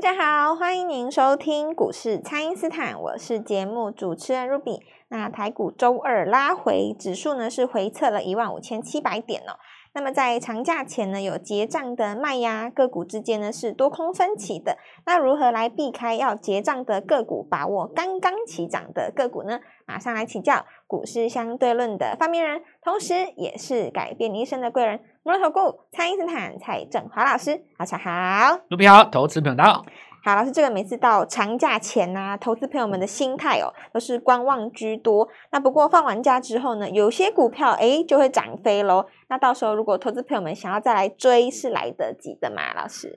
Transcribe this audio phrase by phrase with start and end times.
[0.00, 4.78] 大家好，欢迎您收听股市蔡因斯坦，我是节目主持人 Ruby。
[5.08, 9.58] 那台股周二拉回，指数呢是回测了一万五千七百点哦。
[9.98, 14.78] 那么在长假前呢，有结账的卖压，个股之间呢是多空分歧的。
[15.04, 19.58] 那如何来避开要结账的个股，把握刚刚起涨的个股呢？
[19.86, 27.60] 马上来请教股市相对论的发明人，同时也是改变你一生的贵人——摩尔投顾蔡因斯坦蔡振华老师。
[27.76, 29.84] 大家好，卢比好，投资朋友
[30.22, 30.34] 好。
[30.34, 35.28] 老师，这个每次到长假前呐、啊，投资朋友们的心态哦，都是观望居多。
[35.50, 39.06] 那不过放完假之后呢，有些股票诶就会涨飞喽。
[39.28, 42.74] 那到时候如果投资朋友们想要再来追，是来得及的嘛？
[42.74, 43.12] 老师，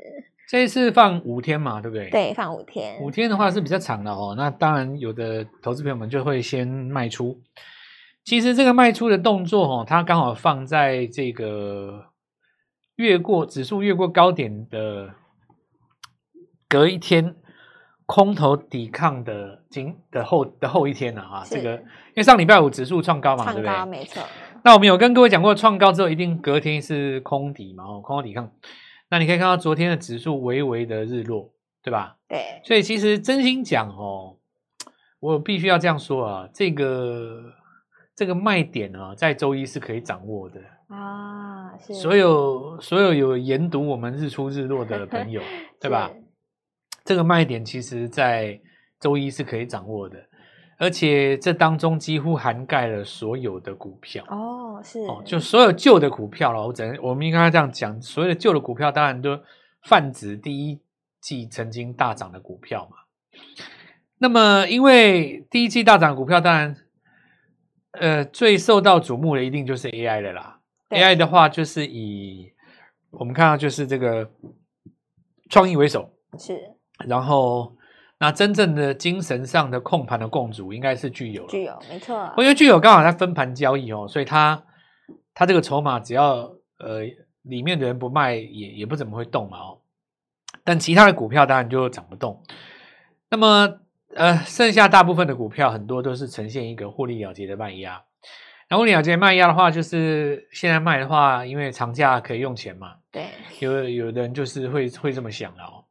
[0.49, 2.09] 这一次放五天嘛，对不对？
[2.09, 2.99] 对，放五天。
[3.01, 4.33] 五天的话是比较长的哦。
[4.37, 7.39] 那当然，有的投资朋友们就会先卖出。
[8.23, 12.05] 其实这个卖出的动作哦，它刚好放在这个
[12.95, 15.09] 越过指数越过高点的。
[16.71, 17.35] 隔一天
[18.05, 23.85] 空头抵抗的今的后的后一天了啊，这个因为上礼拜五指数创高嘛，创高对不对？
[23.99, 24.23] 没错。
[24.63, 28.49] 那我们有跟各位讲过，创高之后一定隔天是空底嘛，哦，空头抵抗。
[29.09, 31.51] 那你可以看到昨天的指数微微的日落，
[31.83, 32.15] 对吧？
[32.29, 32.61] 对。
[32.63, 34.37] 所以其实真心讲哦，
[35.19, 37.41] 我必须要这样说啊，这个
[38.15, 41.75] 这个卖点啊，在周一是可以掌握的啊。
[41.77, 41.93] 是。
[41.95, 45.41] 所有所有有研读我们日出日落的朋友，
[45.81, 46.09] 对吧？
[47.03, 48.59] 这个卖点其实，在
[48.99, 50.17] 周一是可以掌握的，
[50.77, 56.65] 而且这当中几乎涵盖了所有的股票哦，是哦，就所有旧的股票了。
[56.65, 59.39] 我只能我们应该这样讲，所有的旧的股票当然都
[59.83, 60.79] 泛指第一
[61.19, 62.97] 季曾经大涨的股票嘛。
[64.19, 66.75] 那么，因为第一季大涨的股票，当然，
[67.93, 70.59] 呃，最受到瞩目的一定就是 AI 了啦。
[70.89, 72.51] AI 的话，就是以
[73.09, 74.29] 我们看到就是这个
[75.49, 76.75] 创意为首，是。
[77.07, 77.75] 然后，
[78.19, 82.33] 那真正的精神上的控盘的共主应该是具有，具有没错。
[82.37, 84.63] 因为具有刚好在分盘交易哦，所以他
[85.33, 87.01] 他这个筹码只要呃
[87.43, 89.79] 里面的人不卖，也也不怎么会动嘛哦。
[90.63, 92.43] 但其他的股票当然就涨不动。
[93.29, 93.79] 那么
[94.13, 98.03] 呃，剩下大部分的股票很多都是呈现一个获利了结的卖压。
[98.69, 102.95] 那获利了结卖压的话，就是现在卖的话，因为长假可以用钱嘛。
[103.09, 103.25] 对，
[103.59, 105.83] 有有的人就是会会这么想的哦。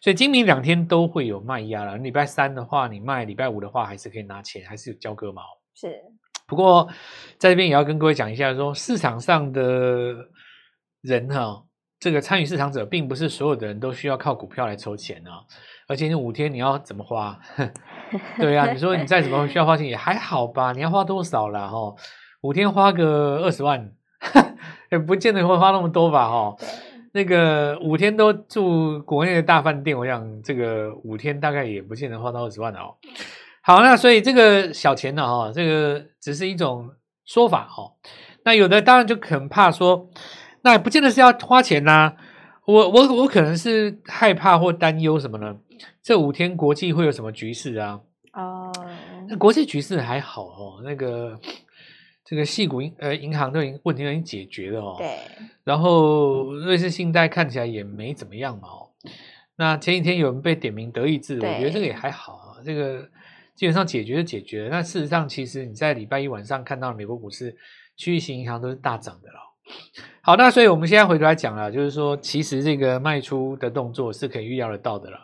[0.00, 1.96] 所以今明两天都会有卖压了。
[1.96, 5.42] 礼拜三的话，你卖；礼拜五的话，还是可以拿钱，还是有交割毛。
[5.74, 6.02] 是。
[6.46, 6.88] 不过
[7.38, 9.62] 在这边也要跟各位讲一下说，说市场上的
[11.00, 11.64] 人哈，
[11.98, 15.42] 这个参与市场者，并不是所有的人都需要靠股票来筹钱啊。
[15.88, 17.38] 而且你五天你要怎么花？
[18.38, 20.72] 对呀、啊，你说你再怎么需要花钱也还好吧？
[20.72, 21.68] 你要花多少啦？
[21.68, 21.94] 哈？
[22.42, 23.92] 五天花个二十万，
[24.92, 26.28] 也不见得会花那么多吧？
[26.28, 26.56] 哈。
[27.16, 32.94] 那个五天都住国内的大饭店，我想这个五天大概也不见得花到二十万哦。
[33.62, 36.90] 好，那所以这个小钱呢，哈，这个只是一种
[37.24, 37.96] 说法哦。
[38.44, 40.10] 那有的当然就很怕说，
[40.60, 42.12] 那也不见得是要花钱呐。
[42.66, 45.56] 我我我可能是害怕或担忧什么呢？
[46.02, 48.00] 这五天国际会有什么局势啊？
[48.34, 48.70] 哦，
[49.26, 51.40] 那国际局势还好哦，那个。
[52.28, 55.16] 这个矽谷银呃银行都已经问题都已经解决了哦，对。
[55.62, 58.90] 然后瑞士信贷看起来也没怎么样嘛哦。
[59.54, 62.58] 那前几天有人被点名德意志，我觉得这个也还好啊。
[62.64, 63.08] 这个
[63.54, 64.70] 基本上解决就解决了。
[64.70, 67.56] 那事实上，其实你在礼拜一晚上看到美国股市
[67.96, 69.38] 区域型银行都是大涨的了。
[70.20, 75.18] 好，那所以我们现在回头来讲了，就是说其实这个卖出的动作是可以预料得到的了。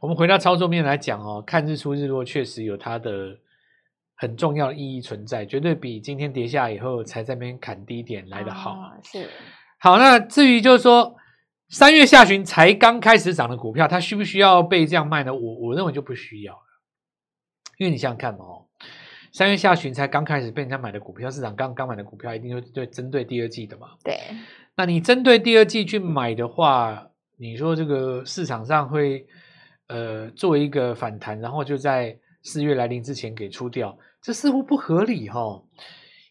[0.00, 3.36] 我们回到操作面来讲哦，看日出日落确实有它的。
[4.20, 8.72] 很重要的意义存在，绝对比今天跌下以后才在那边砍低点来的好。
[8.72, 9.26] 啊、是，
[9.78, 11.16] 好，那至于就是说
[11.70, 15.32] 三月下旬才刚开始涨的股票，它需不需要被这样卖呢？
[15.32, 16.60] 我我认为就不需要了，
[17.78, 18.66] 因为你想想看嘛，哦，
[19.32, 23.88] 三月下旬才刚开始被人家买的股票，市场刚刚买的股票，一定会对针对第二季的嘛。
[24.04, 24.20] 对，
[24.76, 27.06] 那你针对第二季去买的话，
[27.38, 29.26] 你说这个市场上会
[29.86, 33.96] 呃做一个反弹，然后就在四月来临之前给出掉。
[34.22, 35.64] 这似乎不合理哈、哦，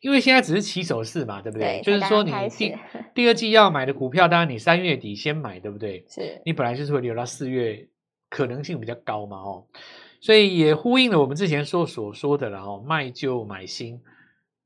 [0.02, 1.82] 因为现在只是起手式嘛，对不对？
[1.82, 2.78] 对，就是说你第
[3.16, 6.06] 第二季要买的股票，当然你三月底先买，对不对？
[6.08, 7.88] 是你本来就是会留到四月，
[8.30, 9.66] 可能性比较高嘛，哦，
[10.22, 14.00] 所以也呼应了我们之前说所说的了哦，卖旧买新，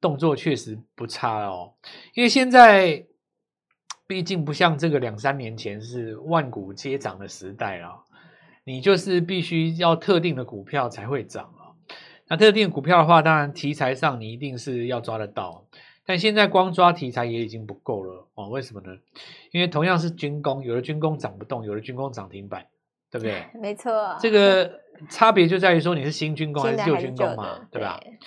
[0.01, 1.73] 动作确实不差哦，
[2.13, 3.05] 因为现在
[4.05, 8.03] 毕竟不像这个两三年前是万股皆涨的时代了，
[8.65, 11.49] 你就是必须要特定的股票才会涨。
[12.27, 15.65] 那特定股票的话，当然题材上你一定是要抓得到，
[16.05, 18.49] 但现在光抓题材也已经不够了哦。
[18.49, 18.97] 为什么呢？
[19.51, 22.65] 因为同样是军工，有的军工涨不动，有的军工涨停板，
[23.11, 23.43] 对不对？
[23.61, 24.79] 没错，这个
[25.09, 27.99] 差别就在于说你是新军工还是旧军工嘛，对吧？
[28.01, 28.17] 对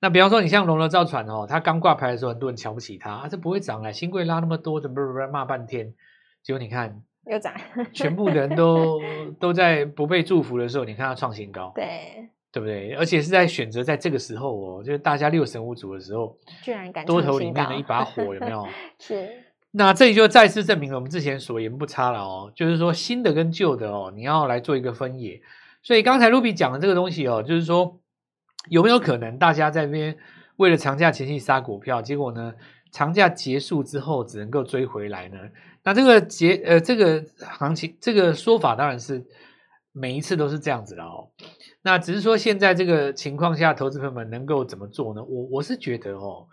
[0.00, 5.94] 那比方说你像龙德造船哦，它刚挂牌的时候，很多人瞧不起它，啊，这不会涨了，新贵拉那么多，怎么不不骂半天？
[6.42, 7.54] 结果你看又涨，
[7.92, 9.00] 全部人都
[9.38, 12.92] 都在不被祝福的时候，你看它创新高，对对不对？
[12.92, 18.64] 而且是在选择在这个时候哦，就是大家六神无主的时候，居然敢多头里面的一把火有没 有？
[18.98, 19.28] 是。
[19.72, 25.40] 那这里就再次证明了我们之前所言不差了哦，就是说新的跟旧的哦，你要来做一个分野。
[25.82, 27.98] 所以刚才 Ruby 讲的这个东西哦，就是说。
[28.68, 30.16] 有没有可能大家在那边
[30.54, 32.54] 为了长假前夕杀股票，结果呢，
[32.92, 35.36] 长假结束之后只能够追回来呢？
[35.82, 39.26] 那这个结呃这个行情这个说法当然是
[39.90, 41.28] 每一次都是这样子的哦。
[41.82, 45.22] 那只是说现在这个情况下，投资朋友们能够怎么做呢？
[45.22, 46.46] 我我是觉得哦，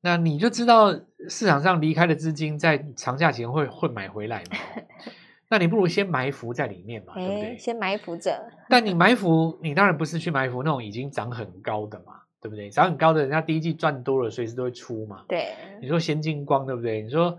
[0.00, 0.92] 那你就知道
[1.28, 4.56] 市场上离开的资金在长假前会会买回来嘛。
[5.48, 7.58] 那你不如先埋伏在里面嘛，对不对？
[7.58, 8.42] 先埋伏着。
[8.70, 12.70] 但你埋伏，你当然不是去埋伏那种已经涨很高的嘛，对不对？
[12.70, 15.24] 涨很高的，人家第一季赚多了，随时都会出嘛。
[15.28, 15.54] 对。
[15.82, 17.02] 你说先进光，对不对？
[17.02, 17.38] 你说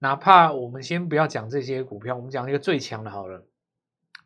[0.00, 3.46] 哪怕我们先不要讲这些股票，我们讲一个最强的好了，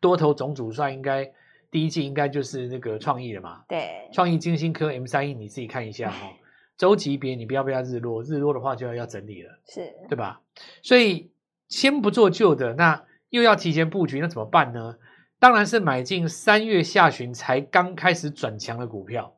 [0.01, 1.31] 多头总主帅应该
[1.77, 3.63] 第一季应该就是那个创意了嘛。
[3.69, 4.09] 对。
[4.15, 6.33] 创意、金星科、M 三一你自己看一下哈、 哦。
[6.79, 10.41] 周级别你不要不要日落，日落的话就要要整理了，是对吧？
[10.83, 11.31] 所以
[11.69, 13.05] 先不做旧的那。
[13.29, 14.97] 又要提前布局，那怎么办呢？
[15.39, 19.37] 当然是买进三月下旬才刚开始转强的股票。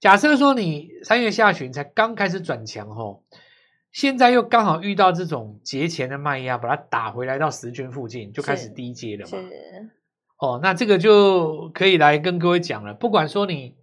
[0.00, 3.22] 假设说你三月下旬才刚开始转强，吼，
[3.92, 9.38] 现在又刚好遇到这种节前的卖压，把它打回来到十均附近，就开始低阶了嘛。
[10.42, 12.94] 哦，那这个就可以来跟各位讲了。
[12.94, 13.76] 不管说你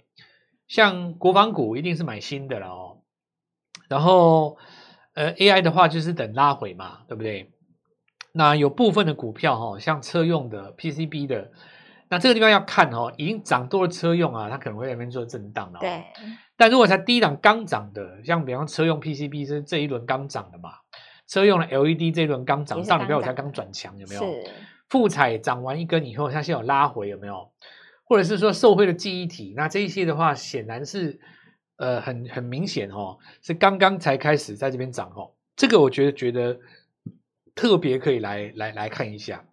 [0.67, 2.97] 像国防股，一定是买新的了哦。
[3.87, 4.57] 然后，
[5.13, 7.49] 呃，AI 的话就是等拉回嘛，对不对？
[8.33, 11.49] 那有部分的股票哈，像车用的 PCB 的，
[12.09, 15.79] 那这个地方要看哦，已经涨多了车用啊，它可能会在那边做震荡了。
[15.79, 16.03] 对。
[16.57, 20.71] 但如果才第一档刚涨的，像比方车用 PCB 是这一轮刚涨的嘛，
[21.25, 24.21] 车用的 LED 这一轮刚涨，上礼拜我才刚转强，有没有？
[24.21, 24.51] 是。
[24.89, 27.51] 富彩涨完一根以后，它现在有拉回，有没有？
[28.03, 31.19] 或者是说受惠的记忆体，那这一些的话，显然是
[31.77, 35.31] 呃很很明显哦，是刚刚才开始在这边涨哦。
[35.55, 36.59] 这个我觉得觉得。
[37.55, 39.43] 特别可以来来来看一下。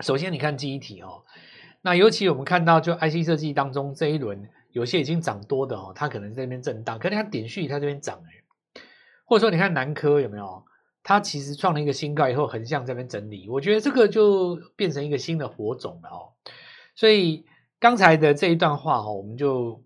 [0.00, 1.22] 首先，你看记忆体哦，
[1.82, 6.98] 那尤其我们看到就 IC 设计当中这一轮有些已经涨多的哦，它可能在这边震荡。
[6.98, 8.80] 可是你看点序它这边涨哎，
[9.26, 10.64] 或者说你看南科有没有？
[11.08, 16.34] 它其实创了一个新高以后横向这边整理，我觉得这个就变成一个新的火种了哦。
[16.96, 17.44] 所以
[17.78, 19.84] 刚才的这一段话哈，我们就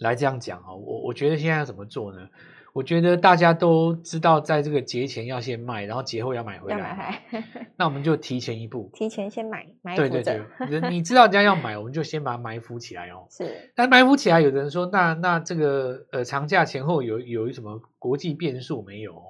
[0.00, 0.74] 来这样讲哦。
[0.74, 2.28] 我我觉得现在要怎么做呢？
[2.72, 6.76] 我觉得大家都知道，在这个节前要先卖，然后节后要买回来。
[6.76, 7.24] 买
[7.76, 9.64] 那我们就提前一步，提前先买。
[9.80, 10.42] 买对对对，
[10.90, 13.28] 你知道人家要买，我们就先把它埋伏起来哦。
[13.30, 13.70] 是。
[13.76, 19.22] 但埋伏起来，有的人说，那那这个呃长假前后有有什么国际变数没有？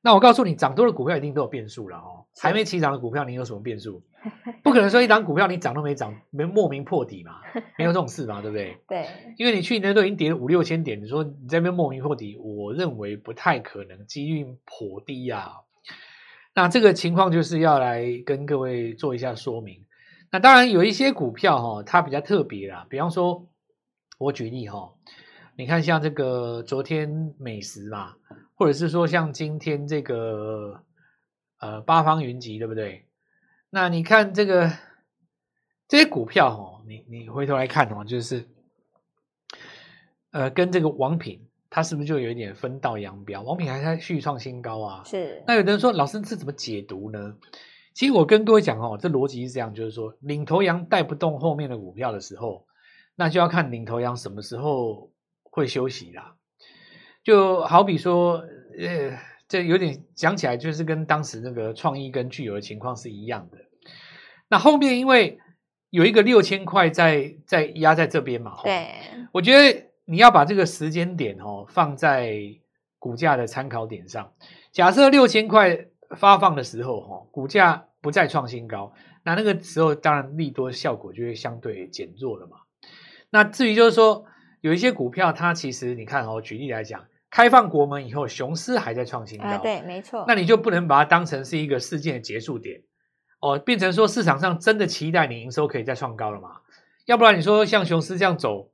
[0.00, 2.24] 那我告诉你，涨多的股票一定都有变数了哦。
[2.40, 4.02] 还没起涨的股票，你有什么变数？
[4.62, 7.40] 不可能说一档股票你涨都没涨，没莫名破底嘛，
[7.76, 8.78] 没有这种事嘛，对不对？
[8.86, 9.06] 对，
[9.36, 15.52] 因为你去年都已经跌了五六千点，你说你在那边莫名破底，我认为不太可能，几率颇低呀、啊。
[16.54, 19.84] 那这个情况就是要来跟各位做一下说明。
[20.30, 23.48] 那当然有一些股票哈，它比较特别啦，比方说，
[24.18, 24.92] 我举例哈，
[25.56, 28.14] 你看像这个昨天美食嘛。
[28.58, 30.82] 或者是说像今天这个
[31.60, 33.06] 呃八方云集对不对？
[33.70, 34.72] 那你看这个
[35.86, 38.48] 这些股票哦，你你回头来看哦，就是
[40.32, 43.42] 呃跟这个王品，它是不是就有一点分道扬镳？
[43.42, 45.04] 王品还在续创新高啊。
[45.04, 45.44] 是。
[45.46, 47.36] 那有的人说，老师这怎么解读呢？
[47.94, 52.66] 其实我跟各位讲哦，这逻辑是这样，就是说领头羊带不动后面的股票的时候，
[53.14, 55.12] 那就要看领头羊什么时候
[55.44, 56.34] 会休息啦。
[57.24, 58.44] 就好比说，
[58.78, 63.58] 呃，这有点讲起来就是跟当时那个创意跟巨有的情况是一样的。
[64.48, 65.38] 那后面因为
[65.90, 68.88] 有一个六千块在在压在这边嘛，对，
[69.32, 72.38] 我觉得你要把这个时间点哦放在
[72.98, 74.32] 股价的参考点上。
[74.72, 78.92] 假设六千块发放的时候哈，股价不再创新高，
[79.24, 82.58] 那那个时候当然利多效果就会相对减弱了嘛。
[83.30, 84.24] 那至于就是说
[84.60, 87.04] 有一些股票，它其实你看哦，举例来讲。
[87.30, 90.24] 开放国门以后，雄狮还在创新高，啊，对，没错。
[90.26, 92.80] 那你就不能把它当成是一个事件的结束点
[93.40, 96.60] 哦，变成说市场上真的期待你营收可以再创高了嘛？
[97.04, 98.70] 要不然你说像雄狮这样走，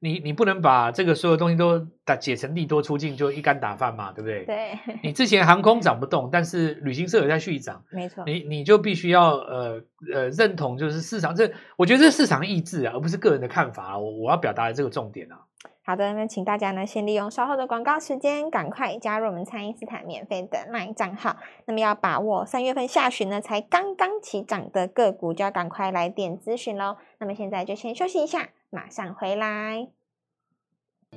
[0.00, 4.44] 你你不能把这个所有东西都打解成利多出尽，就一竿打翻嘛，对不对？
[4.44, 4.78] 对。
[5.02, 8.22] 你之前航空涨不动，但是旅行社有在续涨，没错。
[8.24, 13.98] 你你就必须要呃呃认同，就是市场这，我觉得这是市场意志啊，而不是个人的看法啊。
[13.98, 15.40] 我我要表达的这个重点啊。
[15.82, 21.36] 好的，那请大家呢先利用稍后的广告时间，赶快加入我们蔡因斯坦免费的 LINE 账号。
[21.64, 26.98] 那么要把握三月份下旬呢才刚刚起涨的个股，就要赶快来点咨询喽。
[27.18, 28.50] 那么现在就先休息一下。
[28.70, 29.88] 马上回来，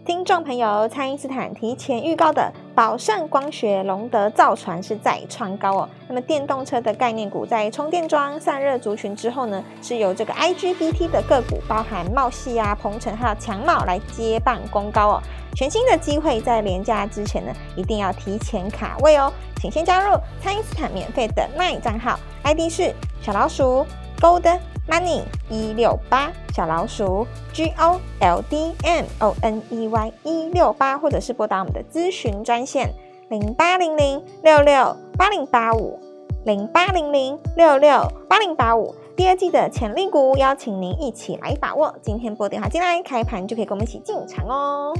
[0.05, 5.89] 听众朋友，蔡因斯坦提前预告的宝盛光学、龙德造船是再创高哦。
[6.07, 15.21] 那么电动车的概念股在充电桩散热族群之后呢，是由这个 IGBT 的个股，包含茂系啊、鹏程还有强茂来接棒攻高哦。
[15.53, 19.29] 全新的机会在连假之前呢，一定要提前卡位哦。
[19.57, 23.85] 请先加入蔡因斯坦免费的 LINE 账号，ID 是小老鼠
[24.21, 24.57] Gold
[24.87, 32.91] Money 一六八小老鼠 G O L D M O N E Y 一六八，或者是拨打我们的咨询专线
[33.29, 35.99] 零八零零六六八零八五
[36.45, 38.95] 零八零零六六八零八五。
[39.15, 41.93] 第二季的潜力股，邀请您一起来把握。
[42.01, 44.93] 今天拨电话进来，开盘就可以跟我们一起进场哦。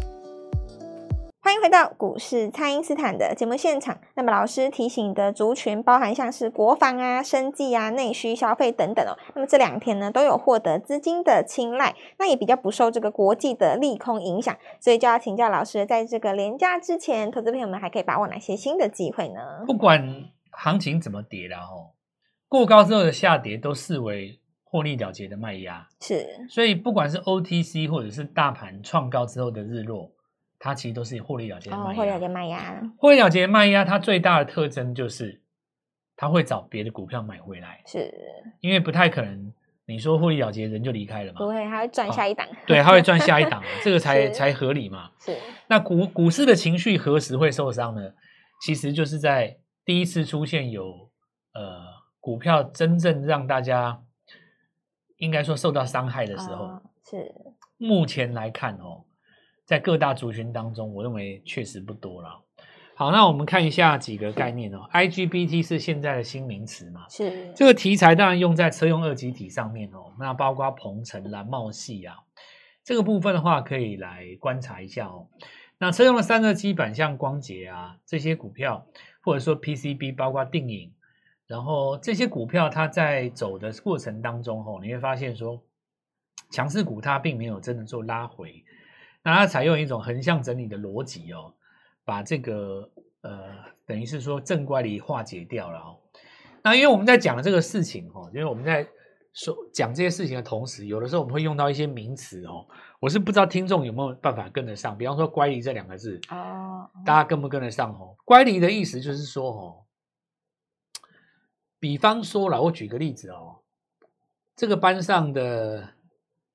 [1.43, 3.99] 欢迎回到股市，蔡因斯坦的节目现场。
[4.13, 9.17] 那么老师提醒的族群包含像是国防啊、生计啊、内需消费等等哦。
[9.33, 14.55] 那么这两天呢，都有获得资金的青睐，那也比较不受这个国际的利空影响。
[14.79, 19.41] 所以就要请教老师，在这个连假之前，投资朋友们还可以把握哪些新的机会呢？
[19.65, 21.97] 不管行情怎么跌了哦，
[22.47, 25.87] 过高之后的下跌都视为获利了结的卖压。
[26.01, 30.11] 是，所以不管是 OTC 或者是大盘创高之后的日落。
[30.63, 31.95] 它其实都是获利了结的卖压。
[31.95, 32.81] 获利了结卖压。
[32.99, 35.41] 获利了结卖压，它最大的特征就是，
[36.15, 37.81] 它会找别的股票买回来。
[37.87, 38.13] 是。
[38.59, 39.51] 因为不太可能，
[39.87, 41.39] 你说获利了结，人就离开了嘛。
[41.39, 42.47] 不会，它会赚下一档。
[42.67, 45.09] 对，它会赚下一档， 这个才才合理嘛。
[45.17, 45.35] 是。
[45.65, 48.13] 那股股市的情绪何时会受伤呢？
[48.61, 51.09] 其实就是在第一次出现有
[51.55, 51.81] 呃
[52.19, 54.03] 股票真正让大家
[55.17, 56.65] 应该说受到伤害的时候。
[56.65, 57.33] 哦、是。
[57.77, 59.05] 目前来看哦。
[59.71, 62.43] 在各大族群当中，我认为确实不多了。
[62.93, 64.81] 好，那我们看一下几个概念哦。
[64.91, 67.07] IGBT 是现在的新名词嘛？
[67.07, 67.53] 是。
[67.55, 70.13] 这个题材当然用在车用二极体上面哦。
[70.19, 72.17] 那包括鹏程、蓝茂系啊，
[72.83, 75.29] 这个部分的话可以来观察一下哦。
[75.77, 78.85] 那车用的散热基板，像光捷啊这些股票，
[79.23, 80.91] 或者说 PCB，包括定影，
[81.47, 85.63] 然后这些股票它在走的过程当中哦，你会发现说，
[86.51, 88.65] 强势股它并没有真的做拉回。
[89.23, 91.53] 那它采用一种横向整理的逻辑哦，
[92.03, 92.89] 把这个
[93.21, 93.53] 呃，
[93.85, 95.99] 等于是说正乖离化解掉了哦。
[96.63, 98.87] 那因为我们在讲的这个事情哦，因为我们在
[99.33, 102.65] 说讲这些事情的同时，有的时候我们会用到一些名词哦，
[102.99, 104.97] 我是不知道听众有没有办法跟得上。
[104.97, 109.85] 比方说“乖离”这两个字哦，大家跟不跟得上哦？“乖离”的意思就是说哦，
[111.79, 113.61] 比方说了，我举个例子哦，
[114.55, 115.93] 这个班上的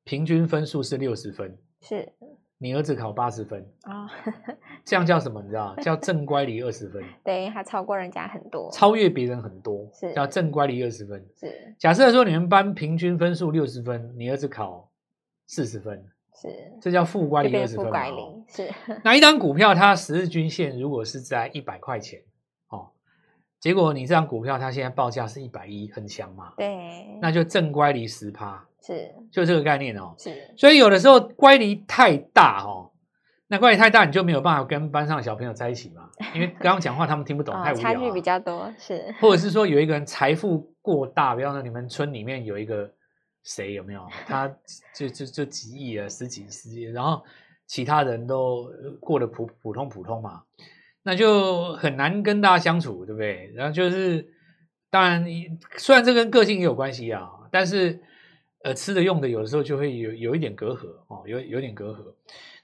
[0.05, 2.13] 平均分数是六十分，是。
[2.59, 4.11] 你儿子考八十分啊，哦、
[4.85, 5.43] 这样叫什么？
[5.43, 5.77] 你知道？
[5.77, 7.03] 叫正乖离二十分。
[7.23, 11.23] 对，他超过人家很多，超越别人很多，是叫正乖离二十分。
[11.39, 11.75] 是。
[11.79, 14.91] 假设说你们班平均分数六十分，你儿子考
[15.47, 16.03] 四十分，
[16.35, 16.49] 是，
[16.81, 17.85] 这叫负乖离二十分。
[17.85, 18.71] 负乖离是。
[19.05, 22.23] 那一张股票它十日均线如果是在一百块钱，
[22.71, 22.89] 哦，
[23.61, 26.55] 结果你这张股票它现在报价是一百一，很强嘛？
[26.57, 28.67] 对，那就正乖离十趴。
[28.87, 30.15] 是，就这个概念哦。
[30.17, 32.93] 是，所以有的时候乖离太大哦，
[33.49, 36.09] 那乖离太大，你就没有办法跟班上的小朋友在一起嘛。
[36.35, 37.83] 因为刚刚讲话他们听不懂，太无聊。
[37.83, 39.13] 差距比较多，是。
[39.21, 42.89] 或者是说有一个人财富过大，比方说你们村里面有一个
[43.43, 44.07] 谁有没有？
[44.25, 44.49] 他
[44.95, 47.21] 就就就几亿啊，十几十亿，然后
[47.67, 50.43] 其他人都过得普普通普通嘛，
[51.03, 53.51] 那就很难跟大家相处，对不对？
[53.57, 54.29] 然后就是，
[54.91, 55.27] 当然，
[55.77, 58.01] 虽然这跟个性也有关系啊，但是。
[58.67, 61.99] 呃，吃的用的有的时候就会有有一点隔阂哦，有有点隔阂。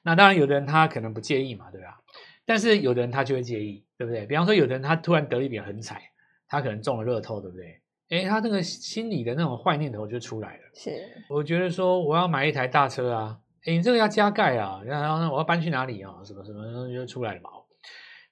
[0.03, 2.03] 那当然，有的人他可能不介意嘛，对吧？
[2.45, 4.27] 但是有的人他就会介意，对不对？
[4.27, 6.03] 比方说，有的人他突然得了一笔横财，
[6.49, 7.81] 他可能中了乐透，对不对？
[8.09, 10.63] 诶，他那个心里的那种坏念头就出来了。
[10.75, 10.91] 是，
[11.31, 16.17] 我觉得说我要买一台大车啊，诶，你这个要加盖啊，然后我要搬去哪里啊？
[16.25, 17.51] 什么什么就出来了嘛。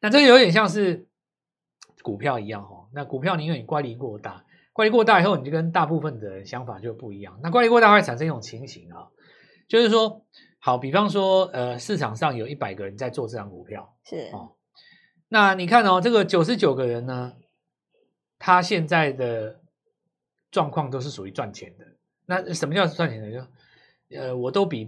[0.01, 1.07] 那这个有点像是
[2.03, 2.89] 股票一样哦。
[2.93, 4.45] 那股票你因为你乖离过大。
[4.81, 7.39] 乖离过大以后，你就跟大部分的想法就不一样。
[7.43, 9.09] 那怪力过大会产生一种情形啊，
[9.69, 10.25] 就是说，
[10.59, 14.53] 好，比方说，呃，市场上有一百个人在做这张股票，是哦。
[15.29, 17.35] 那你看哦，这个九十九个人呢，
[18.39, 19.61] 他现在的
[20.51, 21.85] 状况都是属于赚钱的。
[22.25, 23.31] 那什么叫赚钱的？
[23.31, 24.87] 就，呃，我都比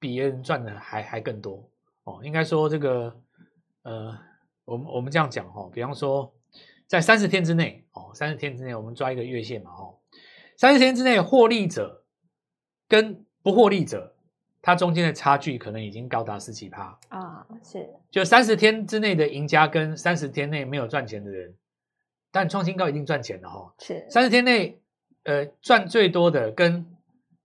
[0.00, 1.70] 比别人赚的还还更多
[2.02, 2.18] 哦。
[2.24, 3.16] 应该说这个
[3.82, 4.18] 呃，
[4.64, 6.34] 我们我们这样讲哈、哦，比方说
[6.88, 9.98] 在三十天之内哦，三十天之内我们抓一个月线嘛哦，
[10.56, 12.04] 三十天之内获利者
[12.88, 14.14] 跟不获利者，
[14.62, 17.88] 它中间的差距可能已经高达十几趴啊，是。
[18.10, 21.54] 就三十天之内的赢家跟三十天内没有赚钱的人，
[22.30, 24.06] 但创新高一定赚钱的哈、哦，是。
[24.10, 24.80] 三十天内
[25.24, 26.86] 呃赚最多的跟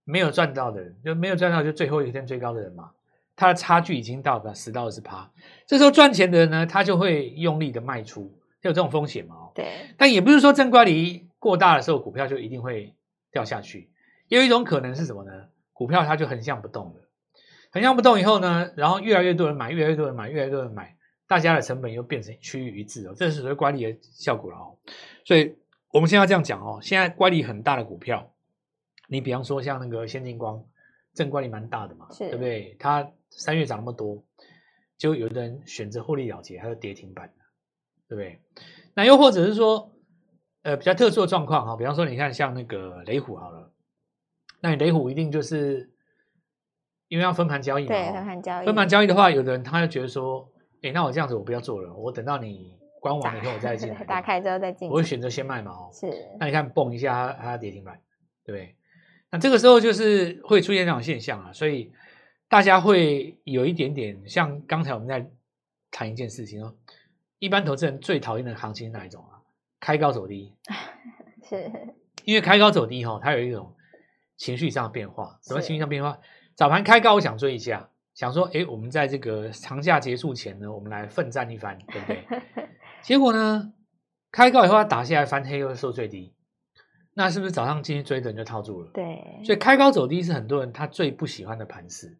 [0.04, 2.92] 没有赚到的人，就没有赚到就最后一天最高的人嘛，
[3.36, 5.32] 他的差距已经到了十到二十趴，
[5.68, 8.24] 这时候赚钱的人呢，他就会用力的卖出，
[8.62, 12.94] 就有这种风险嘛，对，但也不是说正乖离过大的时候，股票就一定会
[13.32, 13.92] 掉下去。
[14.28, 15.50] 有一种可能是什么呢？
[15.74, 17.10] 股票它就横向不动了，
[17.72, 20.96] 横向不动以后呢，然后越来越多人买，越来越多人买，越来越多人买，
[21.28, 24.78] 大家的成本又变成趋于一致哦，这是所谓乖离的效果了哦。
[25.26, 25.56] 所以
[25.92, 28.32] 我们现在这样讲哦，现在乖离很大的股票，
[29.08, 30.64] 你比方说像那个先进光，
[31.14, 32.76] 正乖离蛮大的嘛，对不对？
[32.80, 34.24] 它三月涨那么多，
[34.98, 37.43] 就有的人选择获利了结，它就跌停板了，
[38.08, 38.40] 对不对？
[38.96, 39.92] 那又或者是说，
[40.62, 43.72] 呃，比较特殊的状况哈，比方说你看像那个雷虎好了。
[44.62, 45.92] 那你雷虎一定就是
[47.10, 47.90] 因为要分盘交易嘛？
[47.90, 48.66] 对，分盘交易。
[48.66, 50.50] 分盘交易的话，有的人他就觉得说，
[50.82, 54.04] 哎，那我这样子我不要做了，我等到你关完以后我再进来。
[54.06, 54.90] 打开之后再进。
[54.90, 55.72] 我会选择先卖嘛？
[55.72, 56.08] 哦，是。
[56.40, 58.00] 那你看，蹦一下，它它跌停板，
[58.46, 58.76] 对不对？
[59.32, 61.92] 那这个时候就是会出现这种现象啊，所以
[62.48, 65.30] 大家会有一点点像刚才我们在
[65.92, 66.74] 谈一件事情哦，
[67.44, 69.44] 一般投资人最讨厌的行情是哪一种啊？
[69.80, 70.56] 开高走低。
[71.44, 71.72] 是。
[72.24, 73.76] 因为开高走低哈，它有一种。
[74.36, 76.20] 情绪上的变化，什么情绪上变化？
[76.56, 82.26] 早盘开高，我想追一下，想说，哎，我们在这个长假结束前呢，我们来奋战一番，对不对？
[83.02, 83.72] 结果呢，
[84.32, 86.34] 开高以后它打下来翻黑，又收最低，
[87.14, 88.90] 那是不是早上进去追的人就套住了？
[88.92, 92.18] 对，所以开高走低是很多人他最不喜欢的盘势，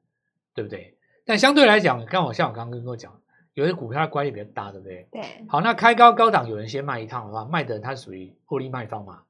[0.54, 0.96] 对不对？
[1.26, 3.20] 但相对来讲，刚好像我刚刚跟我讲，
[3.54, 5.08] 有些股票它乖离比较大，对不对？
[5.12, 5.22] 对。
[5.48, 9.24] 好，那开高高档有人先卖一趟的话，卖的人他属于获利卖方嘛？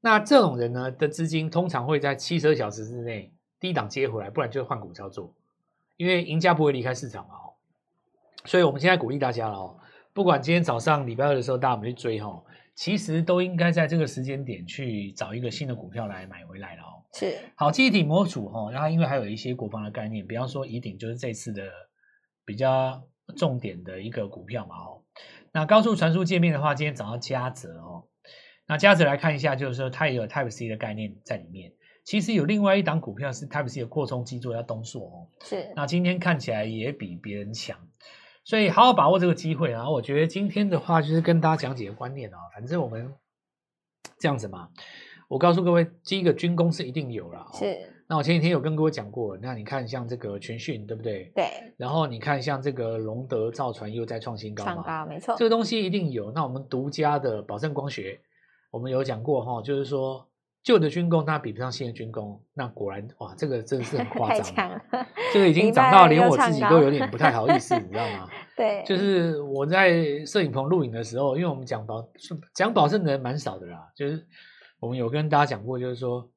[0.00, 5.34] 那这种人呢的资金通常会在七十二小时之内低档接回来，不然就换股操作，
[5.96, 7.34] 因为赢家不会离开市场嘛。
[7.34, 7.52] 哦，
[8.46, 9.76] 所以我们现在鼓励大家了哦，
[10.12, 12.42] 不管今天早上礼拜二的时候大家我们去追哈，
[12.74, 17.04] 其实都应该在这个时间点去找一个新的股票来买回来了哦。
[17.12, 21.62] 是，好，记忆体模组哈，然后因为还有一些国防的概念，比方说乙鼎就是这次的
[22.46, 25.02] 比较重点的一个股票嘛哦。
[25.52, 28.04] 那高速传输界面的话，今天早上加折哦。
[28.66, 31.72] 那嘉泽来看一下，就是说它也有 Type C 的概念在里面。
[32.04, 35.26] 其实有另外一档股票是 Type C 的扩充基座，叫东硕哦。
[35.42, 35.72] 是。
[35.74, 37.76] 那今天看起来也比别人强，
[38.44, 39.70] 所以好好把握这个机会。
[39.70, 42.38] 然后我觉得今天的话，就是跟大家讲几个观念啊。
[42.54, 43.12] 反正我们
[44.18, 44.68] 这样子嘛，
[45.28, 47.46] 我告诉各位，第一个军工是一定有了。
[47.54, 47.99] 是。
[48.10, 51.30] 那我前几天有跟各位讲过，那你看像这个全讯，对不对？
[51.32, 51.44] 对。
[51.76, 54.74] 然后你看像这个龙德造船又在创新高嘛？
[54.74, 55.36] 创高，没错。
[55.38, 56.32] 这个东西一定有。
[56.32, 58.20] 那我们独家的保盛光学。
[58.72, 60.28] 我们有讲过哈，就是说
[60.62, 64.80] 旧的军工它比不上新的军工，那果然哇，这个真的是很夸 张，了
[65.32, 68.28] 这个已经涨到连我自己都有点不太好意思，你知道吗？
[68.56, 72.08] 对，就是我在摄影棚录影的时候，因为我们讲保
[72.54, 74.24] 讲保证的人蛮少的啦，就是
[74.80, 76.28] 我们有跟大家讲过，就是说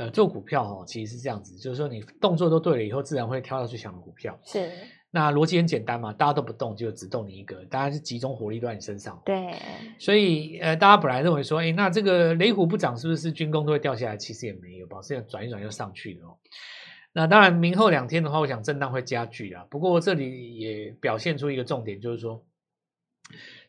[0.00, 4.38] 呃做股票哦，其实是这样子，就是说你动作都对了以后，自然会挑到最强的股票。
[4.42, 4.70] 是。
[5.12, 9.20] 那逻辑很简单嘛，大家都不动，就只动你一个，大家是集中火力都在你身上。
[9.26, 9.56] 对，
[9.98, 14.16] 所以呃，大家本来认为说，哎，那这个雷虎不涨，是不是军工都会掉下来？
[14.16, 16.38] 其实也没有，保证转一转又上去了哦。
[17.12, 19.66] 那当然，明后两天的话，我想震荡会加剧啊。
[19.68, 22.40] 不过这里也表现出一个重点，就是说，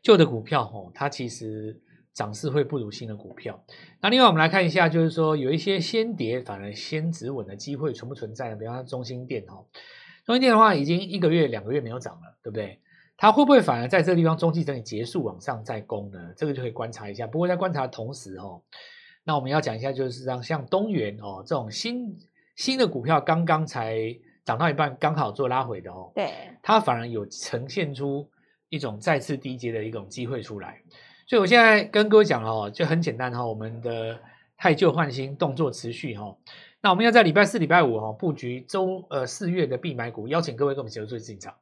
[0.04, 1.82] 旧的股票哦，它其实
[2.14, 3.64] 涨势会不如新的股票。
[4.02, 8.56] 那另外我们来看一下，就是说有一些先跌反而先止稳的机会存不存在呢？
[8.56, 9.66] 比方说中兴电哦。
[10.26, 12.80] 中兴电的话，已经一个月、两个月没有涨了，对不对？
[13.18, 16.34] 它会不会反而在这个地方中期整理结束往上再攻呢？
[16.36, 17.28] 这个就可以观察一下。
[17.28, 18.62] 不过在观察的同时哦，
[19.24, 22.18] 那我们要讲一下，就是让像东元哦这种新
[22.56, 23.96] 新的股票，刚刚才
[24.44, 26.32] 涨到一半，刚好做拉回的哦，对，
[26.64, 28.28] 它反而有呈现出
[28.70, 30.82] 一种再次低阶的一种机会出来。
[31.32, 34.20] 所以我现在跟各位讲哦，就很简单哈，我们的
[34.58, 36.36] 汰旧换新动作持续哈。
[36.82, 41.54] 那我们要在礼拜四、礼拜五哈布局周呃四月的必买股，邀请各位跟我们结合做进场。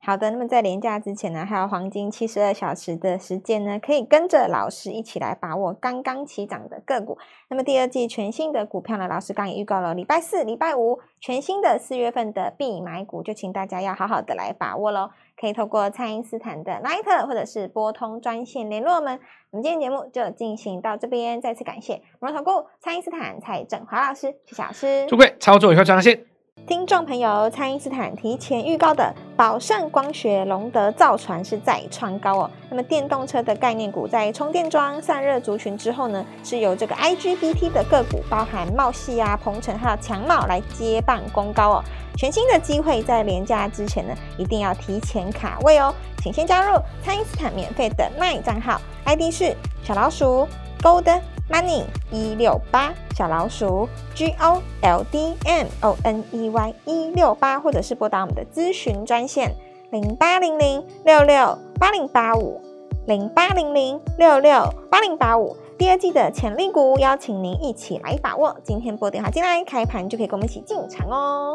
[0.00, 7.16] 好的，那么在连假之前呢，还有黄金七十二小时的时间呢，可以跟着老师一起来把握刚刚起涨的个股。
[7.48, 15.10] 那么第二季全新的股票呢，老师刚也预告了，礼拜四、礼拜五全新的四月份的必买股，就请大家要好好的来把握喽。
[15.38, 19.20] 可以透过蔡因斯坦的 Line 或者是拨通专线联络我们。
[19.50, 25.06] 我们今天节目就进行到这边，再次感谢摩尔投顾蔡因斯坦蔡振华老师，谢谢老师。
[25.08, 26.35] 祝各位操作愉快，赚到钱。
[26.66, 32.50] 听众朋友，蔡因斯坦提前预告的宝盛光学、隆德造船是再创高哦。
[32.68, 41.84] 那么电动车的概念股在充电桩散热族群之后呢，是由这个 IGBT 的个股，包含茂系啊、鹏程还有强茂来接棒攻高哦。
[42.16, 45.94] 全新的机会在连假之前呢，一定要提前卡位哦。
[46.20, 50.48] 请先加入蔡因斯坦免费的 LINE 账号，ID 是小老鼠
[50.82, 59.54] Gold Money 一六八小老鼠 G O L D M O N E Y 一六八，或者是拨打我们的咨询专线
[59.90, 62.60] 零八零零六六八零八五
[63.06, 65.56] 零八零零六六八零八五。
[65.78, 68.56] 第二季的潜力股，邀请您一起来把握。
[68.64, 71.54] 今天拨电话进来，开盘就可以跟我们一起进场哦。